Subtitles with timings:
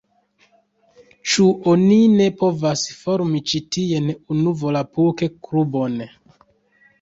[1.33, 1.43] Ĉu
[1.73, 6.01] oni ne povas formi ĉi tien unu volapuk-klubon?